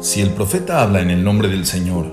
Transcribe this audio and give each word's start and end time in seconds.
Si 0.00 0.20
el 0.20 0.30
profeta 0.30 0.80
habla 0.80 1.00
en 1.00 1.10
el 1.10 1.24
nombre 1.24 1.48
del 1.48 1.66
Señor, 1.66 2.06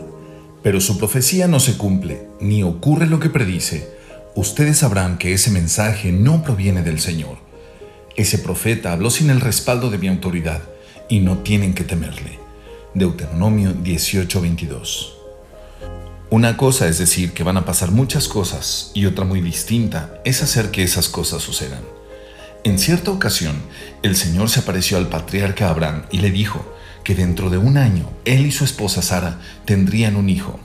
pero 0.64 0.82
su 0.82 0.98
profecía 0.98 1.48
no 1.48 1.60
se 1.60 1.78
cumple, 1.78 2.28
ni 2.40 2.64
ocurre 2.64 3.08
lo 3.08 3.20
que 3.20 3.30
predice, 3.30 3.90
ustedes 4.36 4.80
sabrán 4.80 5.18
que 5.18 5.34
ese 5.34 5.52
mensaje 5.52 6.12
no 6.12 6.44
proviene 6.44 6.82
del 6.82 7.00
Señor. 7.00 7.38
Ese 8.16 8.40
profeta 8.40 8.92
habló 8.92 9.10
sin 9.10 9.30
el 9.30 9.40
respaldo 9.40 9.90
de 9.90 9.98
mi 9.98 10.08
autoridad, 10.08 10.62
y 11.08 11.20
no 11.20 11.38
tienen 11.38 11.74
que 11.74 11.84
temerle. 11.84 12.40
Deuteronomio 12.94 13.74
18:22 13.74 15.15
Una 16.36 16.58
cosa 16.58 16.90
es 16.90 16.98
decir 16.98 17.32
que 17.32 17.46
van 17.46 17.56
a 17.56 17.64
pasar 17.64 17.92
muchas 17.92 18.28
cosas, 18.28 18.92
y 18.94 19.06
otra 19.06 19.24
muy 19.24 19.40
distinta 19.40 20.20
es 20.26 20.44
hacer 20.44 20.70
que 20.70 20.84
esas 20.84 21.08
cosas 21.08 21.42
sucedan. 21.42 21.80
En 22.66 22.78
cierta 22.78 23.12
ocasión, 23.12 23.56
el 24.04 24.18
Señor 24.18 24.50
se 24.50 24.60
apareció 24.60 24.98
al 24.98 25.08
patriarca 25.08 25.70
Abraham 25.70 26.08
y 26.12 26.18
le 26.18 26.32
dijo, 26.32 26.76
que 27.06 27.16
dentro 27.16 27.50
de 27.50 27.58
un 27.58 27.78
año 27.78 28.10
él 28.26 28.46
y 28.46 28.52
su 28.52 28.66
esposa 28.66 29.02
Sara 29.02 29.40
tendrían 29.64 30.18
un 30.18 30.28
hijo. 30.30 30.60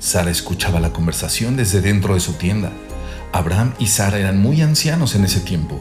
Sara 0.00 0.32
escuchaba 0.32 0.80
la 0.80 0.92
conversación 0.92 1.56
desde 1.56 1.80
dentro 1.80 2.14
de 2.14 2.20
su 2.20 2.32
tienda. 2.32 2.72
Abraham 3.30 3.72
y 3.78 3.86
Sara 3.86 4.18
eran 4.18 4.42
muy 4.42 4.62
ancianos 4.62 5.14
en 5.14 5.26
ese 5.26 5.38
tiempo 5.38 5.80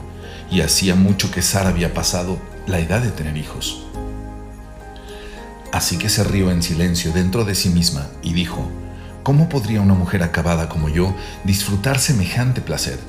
y 0.52 0.62
hacía 0.62 0.94
mucho 0.94 1.32
que 1.32 1.42
Sara 1.42 1.70
había 1.70 1.92
pasado 1.96 2.38
la 2.68 2.78
edad 2.78 3.02
de 3.02 3.10
tener 3.10 3.36
hijos. 3.36 3.84
Así 5.72 5.98
que 5.98 6.10
se 6.10 6.24
rió 6.24 6.52
en 6.52 6.62
silencio 6.62 7.12
dentro 7.12 7.46
de 7.46 7.56
sí 7.56 7.70
misma 7.70 8.10
y 8.22 8.34
dijo, 8.34 8.70
¿cómo 9.24 9.50
podría 9.50 9.82
una 9.82 9.94
mujer 9.94 10.22
acabada 10.22 10.70
como 10.70 10.90
yo 10.90 11.16
disfrutar 11.46 12.00
semejante 12.00 12.62
placer, 12.62 13.00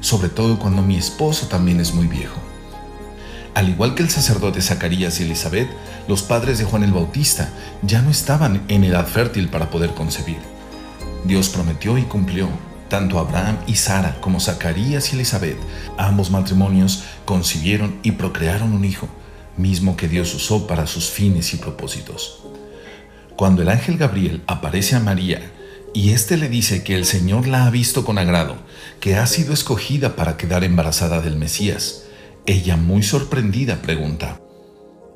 sobre 0.00 0.28
todo 0.28 0.58
cuando 0.58 0.82
mi 0.82 0.96
esposo 0.96 1.48
también 1.48 1.80
es 1.80 1.94
muy 1.94 2.06
viejo? 2.06 2.38
Al 3.54 3.68
igual 3.68 3.94
que 3.94 4.02
el 4.02 4.10
sacerdote 4.10 4.62
Zacarías 4.62 5.20
y 5.20 5.24
Elizabeth, 5.24 5.68
los 6.08 6.22
padres 6.22 6.58
de 6.58 6.64
Juan 6.64 6.84
el 6.84 6.92
Bautista 6.92 7.50
ya 7.82 8.00
no 8.00 8.10
estaban 8.10 8.62
en 8.68 8.84
edad 8.84 9.06
fértil 9.06 9.48
para 9.48 9.70
poder 9.70 9.90
concebir. 9.90 10.38
Dios 11.24 11.48
prometió 11.48 11.98
y 11.98 12.02
cumplió. 12.02 12.48
Tanto 12.88 13.18
Abraham 13.18 13.56
y 13.66 13.76
Sara 13.76 14.18
como 14.20 14.38
Zacarías 14.38 15.12
y 15.12 15.16
Elizabeth, 15.16 15.56
ambos 15.96 16.30
matrimonios, 16.30 17.04
concibieron 17.24 17.98
y 18.02 18.12
procrearon 18.12 18.74
un 18.74 18.84
hijo, 18.84 19.08
mismo 19.56 19.96
que 19.96 20.08
Dios 20.08 20.34
usó 20.34 20.66
para 20.66 20.86
sus 20.86 21.08
fines 21.08 21.54
y 21.54 21.56
propósitos. 21.56 22.42
Cuando 23.34 23.62
el 23.62 23.70
ángel 23.70 23.96
Gabriel 23.96 24.42
aparece 24.46 24.94
a 24.94 25.00
María 25.00 25.40
y 25.94 26.10
éste 26.10 26.36
le 26.36 26.48
dice 26.48 26.82
que 26.82 26.94
el 26.94 27.04
Señor 27.04 27.46
la 27.46 27.66
ha 27.66 27.70
visto 27.70 28.04
con 28.04 28.18
agrado, 28.18 28.56
que 29.00 29.16
ha 29.16 29.26
sido 29.26 29.52
escogida 29.52 30.16
para 30.16 30.36
quedar 30.36 30.64
embarazada 30.64 31.20
del 31.20 31.36
Mesías, 31.36 32.04
ella, 32.46 32.76
muy 32.76 33.02
sorprendida, 33.02 33.82
pregunta, 33.82 34.40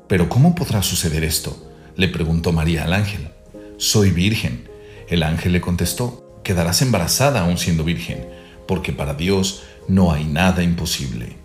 ¿Pero 0.07 0.29
cómo 0.29 0.55
podrá 0.55 0.81
suceder 0.83 1.23
esto? 1.23 1.63
le 1.95 2.07
preguntó 2.07 2.51
María 2.51 2.85
al 2.85 2.93
ángel. 2.93 3.29
Soy 3.77 4.11
virgen. 4.11 4.69
El 5.09 5.23
ángel 5.23 5.51
le 5.53 5.61
contestó, 5.61 6.39
quedarás 6.43 6.81
embarazada 6.81 7.41
aún 7.41 7.57
siendo 7.57 7.83
virgen, 7.83 8.27
porque 8.67 8.93
para 8.93 9.13
Dios 9.13 9.63
no 9.87 10.11
hay 10.11 10.25
nada 10.25 10.63
imposible. 10.63 11.35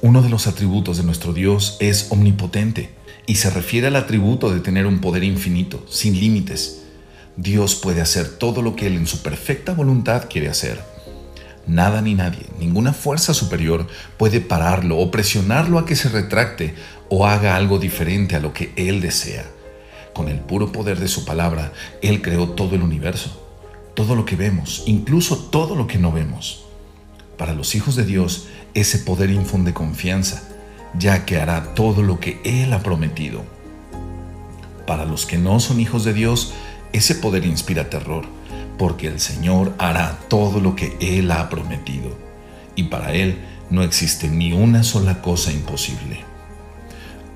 Uno 0.00 0.20
de 0.22 0.28
los 0.28 0.46
atributos 0.46 0.96
de 0.96 1.04
nuestro 1.04 1.32
Dios 1.32 1.76
es 1.80 2.08
omnipotente 2.10 2.90
y 3.26 3.36
se 3.36 3.50
refiere 3.50 3.86
al 3.86 3.96
atributo 3.96 4.52
de 4.52 4.60
tener 4.60 4.86
un 4.86 5.00
poder 5.00 5.24
infinito, 5.24 5.84
sin 5.88 6.18
límites. 6.18 6.81
Dios 7.36 7.74
puede 7.74 8.02
hacer 8.02 8.28
todo 8.28 8.60
lo 8.60 8.76
que 8.76 8.86
Él 8.86 8.96
en 8.96 9.06
su 9.06 9.22
perfecta 9.22 9.72
voluntad 9.72 10.28
quiere 10.28 10.48
hacer. 10.48 10.82
Nada 11.66 12.02
ni 12.02 12.14
nadie, 12.14 12.46
ninguna 12.58 12.92
fuerza 12.92 13.32
superior 13.34 13.86
puede 14.18 14.40
pararlo 14.40 14.98
o 14.98 15.10
presionarlo 15.10 15.78
a 15.78 15.86
que 15.86 15.96
se 15.96 16.08
retracte 16.08 16.74
o 17.08 17.26
haga 17.26 17.56
algo 17.56 17.78
diferente 17.78 18.36
a 18.36 18.40
lo 18.40 18.52
que 18.52 18.72
Él 18.76 19.00
desea. 19.00 19.44
Con 20.12 20.28
el 20.28 20.40
puro 20.40 20.72
poder 20.72 20.98
de 20.98 21.08
su 21.08 21.24
palabra, 21.24 21.72
Él 22.02 22.20
creó 22.20 22.50
todo 22.50 22.74
el 22.74 22.82
universo, 22.82 23.42
todo 23.94 24.14
lo 24.14 24.24
que 24.24 24.36
vemos, 24.36 24.82
incluso 24.86 25.38
todo 25.38 25.74
lo 25.74 25.86
que 25.86 25.98
no 25.98 26.12
vemos. 26.12 26.64
Para 27.38 27.54
los 27.54 27.74
hijos 27.74 27.96
de 27.96 28.04
Dios, 28.04 28.48
ese 28.74 28.98
poder 28.98 29.30
infunde 29.30 29.72
confianza, 29.72 30.42
ya 30.98 31.24
que 31.24 31.38
hará 31.38 31.74
todo 31.74 32.02
lo 32.02 32.20
que 32.20 32.40
Él 32.44 32.72
ha 32.72 32.82
prometido. 32.82 33.42
Para 34.86 35.06
los 35.06 35.24
que 35.26 35.38
no 35.38 35.60
son 35.60 35.80
hijos 35.80 36.04
de 36.04 36.12
Dios, 36.12 36.52
ese 36.92 37.14
poder 37.14 37.44
inspira 37.44 37.90
terror 37.90 38.26
porque 38.78 39.06
el 39.06 39.20
Señor 39.20 39.74
hará 39.78 40.18
todo 40.28 40.60
lo 40.60 40.74
que 40.74 40.96
Él 41.00 41.30
ha 41.30 41.48
prometido, 41.48 42.16
y 42.74 42.84
para 42.84 43.12
Él 43.12 43.38
no 43.70 43.82
existe 43.82 44.28
ni 44.28 44.52
una 44.52 44.82
sola 44.82 45.22
cosa 45.22 45.52
imposible. 45.52 46.24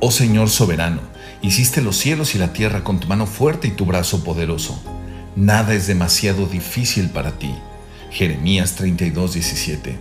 Oh 0.01 0.11
Señor 0.11 0.51
soberano, 0.51 1.01
hiciste 1.43 1.83
los 1.83 1.97
cielos 1.97 2.35
y 2.35 2.39
la 2.39 2.53
tierra 2.53 2.83
con 2.83 3.01
tu 3.01 3.07
mano 3.07 3.27
fuerte 3.27 3.69
y 3.69 3.71
tu 3.71 3.87
brazo 3.87 4.25
poderoso. 4.25 4.83
Nada 5.37 5.75
es 5.75 5.87
demasiado 5.87 6.47
difícil 6.47 7.11
para 7.11 7.39
ti. 7.39 7.55
Jeremías 8.11 8.75
32, 8.75 9.35
17. 9.35 9.97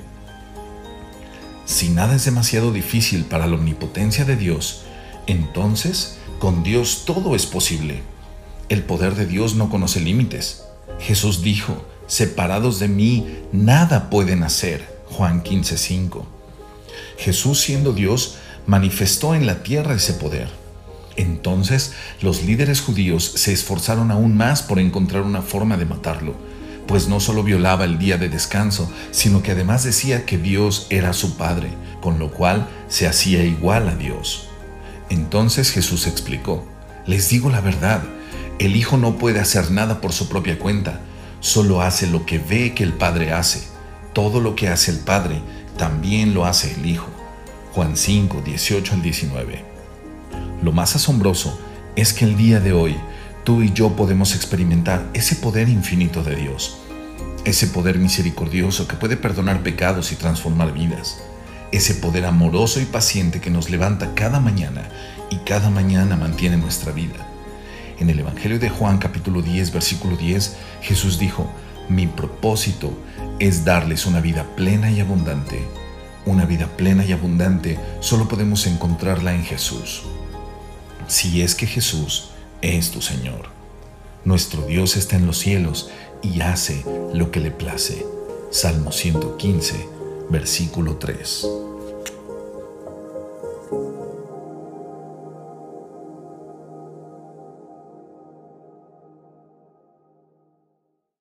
Si 1.66 1.90
nada 1.90 2.16
es 2.16 2.26
demasiado 2.26 2.72
difícil 2.72 3.26
para 3.26 3.48
la 3.48 3.56
omnipotencia 3.56 4.26
de 4.26 4.36
Dios, 4.36 4.84
entonces 5.28 6.18
con 6.40 6.64
Dios 6.64 7.04
todo 7.06 7.36
es 7.36 7.46
posible. 7.46 8.02
El 8.68 8.84
poder 8.84 9.14
de 9.16 9.28
Dios 9.28 9.56
no 9.56 9.70
conoce 9.70 10.00
límites. 10.00 10.64
Jesús 11.00 11.44
dijo, 11.44 11.86
separados 12.08 12.80
de 12.80 12.88
mí, 12.88 13.28
nada 13.52 14.10
pueden 14.10 14.42
hacer. 14.42 14.96
Juan 15.12 15.44
15:5. 15.44 16.26
Jesús 17.18 17.62
siendo 17.62 17.94
Dios, 17.94 18.38
manifestó 18.66 19.36
en 19.36 19.46
la 19.46 19.62
tierra 19.62 19.94
ese 19.94 20.14
poder. 20.14 20.50
Entonces 21.16 21.94
los 22.22 22.44
líderes 22.44 22.82
judíos 22.82 23.24
se 23.36 23.54
esforzaron 23.54 24.12
aún 24.12 24.36
más 24.36 24.64
por 24.64 24.80
encontrar 24.80 25.22
una 25.22 25.42
forma 25.42 25.78
de 25.78 25.86
matarlo, 25.86 26.34
pues 26.88 27.08
no 27.08 27.20
solo 27.20 27.44
violaba 27.44 27.86
el 27.86 28.00
día 28.00 28.18
de 28.18 28.30
descanso, 28.30 28.92
sino 29.12 29.42
que 29.44 29.52
además 29.52 29.84
decía 29.84 30.26
que 30.26 30.38
Dios 30.38 30.88
era 30.90 31.14
su 31.14 31.38
Padre, 31.38 31.70
con 32.02 32.20
lo 32.20 32.32
cual 32.32 32.68
se 32.90 33.08
hacía 33.08 33.44
igual 33.44 33.88
a 33.88 33.96
Dios. 33.96 34.48
Entonces 35.10 35.72
Jesús 35.72 36.08
explicó, 36.08 36.66
les 37.06 37.30
digo 37.30 37.50
la 37.50 37.62
verdad, 37.62 38.02
el 38.58 38.78
Hijo 38.78 38.98
no 38.98 39.18
puede 39.18 39.42
hacer 39.42 39.70
nada 39.72 40.00
por 40.00 40.14
su 40.14 40.30
propia 40.30 40.58
cuenta, 40.58 41.02
solo 41.42 41.82
hace 41.82 42.08
lo 42.08 42.26
que 42.26 42.40
ve 42.40 42.74
que 42.74 42.84
el 42.84 42.94
Padre 42.94 43.34
hace. 43.34 43.68
Todo 44.14 44.40
lo 44.40 44.56
que 44.56 44.70
hace 44.70 44.92
el 44.92 45.00
Padre, 45.00 45.42
también 45.78 46.34
lo 46.34 46.46
hace 46.46 46.74
el 46.74 46.86
Hijo. 46.86 47.10
Juan 47.74 47.98
5, 47.98 48.42
18 48.46 48.94
al 48.94 49.02
19. 49.02 49.66
Lo 50.64 50.72
más 50.72 50.96
asombroso 50.96 51.60
es 51.98 52.14
que 52.14 52.24
el 52.24 52.38
día 52.38 52.62
de 52.62 52.72
hoy 52.72 52.96
tú 53.44 53.62
y 53.62 53.74
yo 53.74 53.98
podemos 53.98 54.34
experimentar 54.34 55.06
ese 55.14 55.36
poder 55.36 55.68
infinito 55.68 56.24
de 56.24 56.38
Dios, 56.38 56.78
ese 57.44 57.68
poder 57.68 58.00
misericordioso 58.00 58.88
que 58.88 58.96
puede 58.96 59.18
perdonar 59.18 59.64
pecados 59.64 60.14
y 60.14 60.16
transformar 60.16 60.74
vidas, 60.74 61.18
ese 61.74 61.94
poder 61.96 62.26
amoroso 62.26 62.80
y 62.80 62.86
paciente 62.86 63.42
que 63.42 63.50
nos 63.50 63.70
levanta 63.70 64.16
cada 64.16 64.40
mañana 64.40 64.88
y 65.30 65.38
cada 65.40 65.70
mañana 65.70 66.16
mantiene 66.16 66.56
nuestra 66.56 66.94
vida 66.94 67.35
en 68.00 68.10
el 68.10 68.20
Evangelio 68.20 68.60
de 68.60 68.70
Juan 68.70 68.98
capítulo 68.98 69.42
10 69.42 69.72
versículo 69.72 70.16
10, 70.16 70.56
Jesús 70.82 71.20
dijo, 71.20 71.50
mi 71.90 72.08
propósito 72.08 72.92
es 73.40 73.66
darles 73.66 74.06
una 74.06 74.22
vida 74.22 74.46
plena 74.56 74.92
y 74.92 75.00
abundante. 75.00 75.60
Una 76.26 76.46
vida 76.46 76.68
plena 76.76 77.06
y 77.06 77.12
abundante 77.12 77.80
solo 78.00 78.28
podemos 78.28 78.66
encontrarla 78.66 79.36
en 79.36 79.44
Jesús. 79.44 80.04
Si 81.08 81.42
es 81.42 81.54
que 81.54 81.68
Jesús 81.68 82.32
es 82.62 82.90
tu 82.90 83.02
Señor. 83.02 83.50
Nuestro 84.24 84.66
Dios 84.66 84.98
está 84.98 85.18
en 85.18 85.28
los 85.28 85.38
cielos 85.38 85.92
y 86.24 86.42
hace 86.42 86.84
lo 87.14 87.30
que 87.30 87.40
le 87.40 87.52
place. 87.52 88.04
Salmo 88.50 88.92
115, 88.92 89.88
versículo 90.30 90.96
3. 90.96 91.48